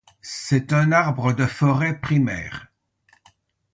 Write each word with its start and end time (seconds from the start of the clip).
C'est 0.23 0.73
un 0.73 0.91
arbre 0.91 1.31
de 1.31 1.45
forêt 1.45 1.99
primaire. 1.99 2.71